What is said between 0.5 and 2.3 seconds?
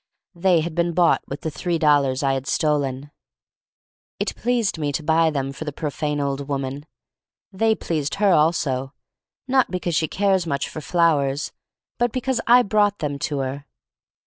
had been bought with the three dollars